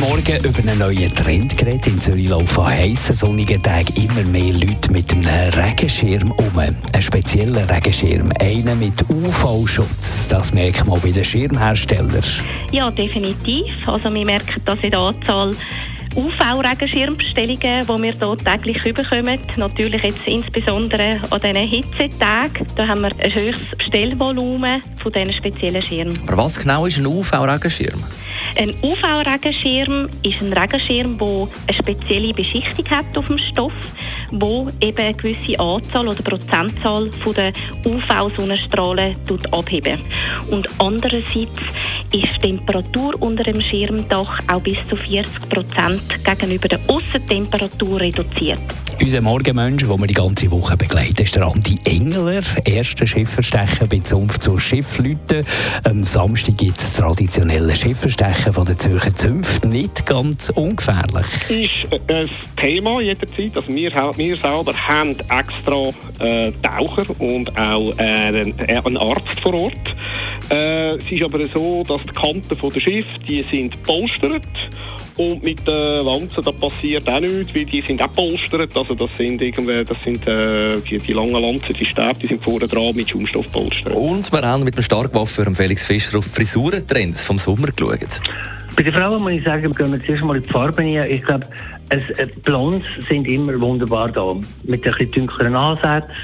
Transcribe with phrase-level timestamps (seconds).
[0.00, 1.86] Morgen über einen neuen Trend geredet.
[1.86, 6.58] In Zürich laufen an heissen, sonnigen Tagen immer mehr Leute mit einem Regenschirm um.
[6.58, 10.28] Ein spezieller Regenschirm, einer mit UV-Schutz.
[10.28, 12.24] Das merkt man bei den Schirmherstellern.
[12.72, 13.66] Ja, definitiv.
[13.86, 15.54] Also wir merken das in der Anzahl
[16.16, 19.38] UV-Regenschirmbestellungen, die wir hier täglich bekommen.
[19.58, 22.66] Natürlich jetzt insbesondere an diesen Hitzetagen.
[22.74, 26.18] Da haben wir ein höchstes Bestellvolumen von diesen speziellen Schirmen.
[26.26, 28.02] Aber was genau ist ein UV-Regenschirm?
[28.56, 33.72] Ein UV-Regenschirm ist ein Regenschirm, der eine spezielle Beschichtung hat auf dem Stoff,
[34.32, 37.52] wo eben eine gewisse Anzahl oder Prozentzahl von der
[37.84, 39.16] UV-Sonnenstrahlen
[39.52, 40.00] abheben.
[40.50, 41.60] Und andererseits
[42.12, 48.60] ist die Temperatur unter dem Schirmdach auch bis zu 40 Prozent gegenüber der Aussentemperatur reduziert.
[49.02, 53.98] Unser Morgenmensch, den wir die ganze Woche begleiten, ist der Andi Engler, erster Schifferstecher bei
[54.00, 55.42] Zunft zur Schiffleute.
[55.84, 59.64] Am Samstag gibt es traditionelle Schifferstechen von der Zürcher Zunft.
[59.64, 61.26] Nicht ganz ungefährlich.
[61.48, 62.28] ist ein
[62.58, 63.56] Thema jederzeit.
[63.56, 69.40] Also wir, wir selber haben extra äh, Taucher und auch äh, einen, äh, einen Arzt
[69.40, 69.96] vor Ort.
[70.50, 74.44] Äh, es ist aber so, dass die Kanten von der Schiff, die sind polstert
[75.16, 78.76] und mit den Lanzen, da passiert auch nichts, weil die sind auch polstert.
[78.76, 82.42] Also das sind irgendwie, das sind äh, die, die langen Lanzen, die Stäbe, die sind
[82.42, 83.94] vorne dran mit Schaumstoff polstert.
[83.94, 88.20] Und wir haben mit dem Starkwaffe Felix Fischer auf die Frisurentrends vom Sommer geschaut.
[88.76, 91.10] Bei den Frauen muss ich sagen, gehen wir zuerst mal in die Farben rein.
[91.10, 91.46] Ich glaube,
[91.90, 94.34] es, äh, Blondes sind immer wunderbar da.
[94.64, 96.14] Mit ein bisschen dunkleren Ansätzen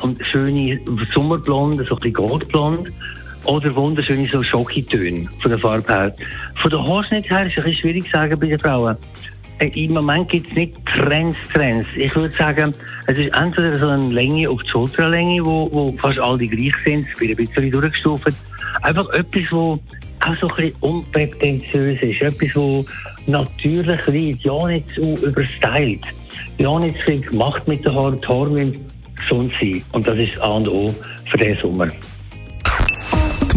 [0.00, 0.80] und schöne
[1.12, 2.90] Sommerblond, so ein bisschen Goldblond.
[3.48, 6.14] Oder wunderschöne so Schokitöne von der Farbe her.
[6.56, 8.94] Von der Haarschnitt her ist es ein bisschen schwierig zu sagen bei den Frauen.
[9.58, 11.88] Äh, Im Moment gibt es nicht Trends, Trends.
[11.96, 12.74] Ich würde sagen,
[13.06, 17.06] es ist entweder so eine Länge auf die Schulterlänge, wo, wo fast alle gleich sind,
[17.10, 18.34] es wird ein bisschen durchgestuft.
[18.82, 19.80] Einfach etwas, wo
[20.20, 22.20] auch so ein bisschen unprätentiös ist.
[22.20, 22.84] Etwas, wo
[23.26, 26.04] natürlich liegt, ja nicht zu überstylt.
[26.58, 28.20] Ja nicht viel gemacht mit den Haaren.
[28.20, 28.84] Die Haare müssen
[29.16, 29.82] gesund sein.
[29.92, 30.94] Und das ist das A und O
[31.30, 31.88] für diesen Sommer.